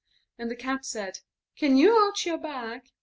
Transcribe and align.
And 0.39 0.49
the 0.49 0.55
Cat 0.55 0.83
said, 0.83 1.19
"Can 1.55 1.77
you 1.77 1.93
set 1.93 2.09
up 2.09 2.25
your 2.25 2.37
back? 2.39 2.85